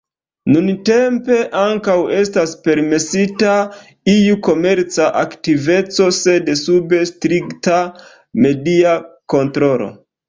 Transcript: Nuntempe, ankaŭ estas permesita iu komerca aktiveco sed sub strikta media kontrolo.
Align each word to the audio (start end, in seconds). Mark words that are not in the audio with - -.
Nuntempe, 0.51 1.35
ankaŭ 1.63 1.97
estas 2.19 2.55
permesita 2.67 3.51
iu 4.13 4.39
komerca 4.47 5.11
aktiveco 5.21 6.09
sed 6.21 6.53
sub 6.63 6.97
strikta 7.11 7.79
media 8.47 8.97
kontrolo. 9.37 9.95